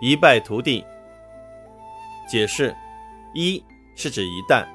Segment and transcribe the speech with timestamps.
[0.00, 0.84] 一败涂地。
[2.28, 2.74] 解释：
[3.34, 3.62] 一
[3.94, 4.66] 是指一旦，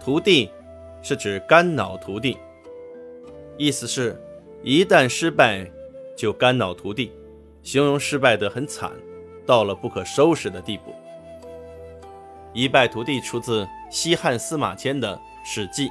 [0.00, 0.50] 涂地
[1.02, 2.36] 是指肝脑涂地。
[3.56, 4.20] 意思是，
[4.62, 5.68] 一旦失败
[6.16, 7.12] 就肝脑涂地，
[7.62, 8.92] 形容失败得很惨，
[9.44, 10.94] 到了不可收拾的地步。
[12.52, 15.88] 一败涂地出自西汉司马迁的《史记》。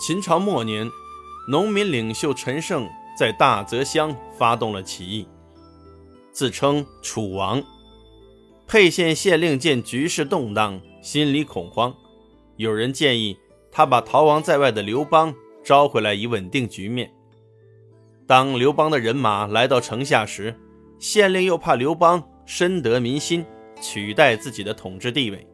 [0.00, 0.88] 秦朝末年，
[1.48, 2.88] 农民领袖陈胜
[3.18, 5.28] 在大泽乡发动了起义，
[6.40, 7.62] 自称楚王。
[8.66, 11.94] 沛县县令见局势动荡，心里恐慌，
[12.56, 13.36] 有人建议
[13.70, 17.12] 他把逃亡在外的刘邦招回来，以稳定局面。
[18.26, 20.58] 当刘邦的人马来到城下时，
[20.98, 23.44] 县令又怕刘邦深得民心，
[23.82, 25.46] 取代自己的统治地位，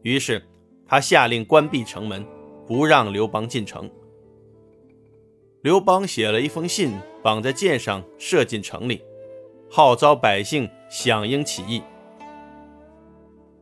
[0.00, 0.42] 于是
[0.86, 2.24] 他下令关闭城门。
[2.66, 3.90] 不让刘邦进城。
[5.60, 9.02] 刘邦写了一封信，绑在箭上，射进城里，
[9.70, 11.82] 号召百姓响应起义。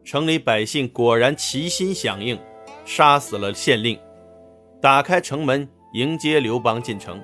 [0.05, 2.39] 城里百姓果然齐心响应，
[2.85, 3.99] 杀死了县令，
[4.81, 7.21] 打开城门迎接刘邦进城，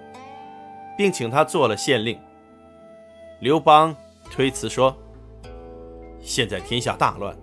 [0.97, 2.19] 并请他做了县令。
[3.41, 3.95] 刘邦
[4.31, 4.97] 推辞说
[6.21, 7.37] ：“现在天下大乱，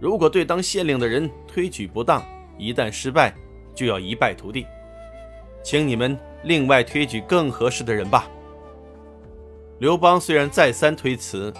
[0.00, 2.22] 如果对当县令的人推举不当，
[2.58, 3.34] 一旦失败。”
[3.76, 4.66] 就要一败涂地，
[5.62, 8.26] 请你们另外推举更合适的人吧。
[9.78, 11.52] 刘邦虽然再三推辞，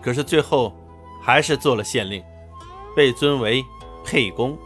[0.00, 0.72] 可是最后
[1.20, 2.22] 还是做了县令，
[2.94, 3.64] 被尊为
[4.04, 4.56] 沛公。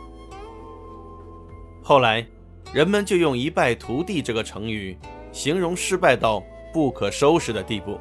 [1.83, 2.27] 后来，
[2.73, 4.97] 人们就用“一败涂地”这个成语，
[5.33, 7.99] 形容失败到不可收拾的地步。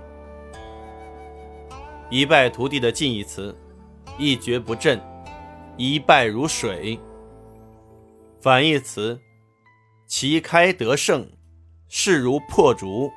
[2.10, 3.58] 一败涂地的近义词，
[4.18, 5.00] 一蹶不振，
[5.78, 7.00] 一败如水。
[8.42, 9.18] 反义词：
[10.06, 11.32] 旗开得胜，
[11.88, 13.10] 势如破竹。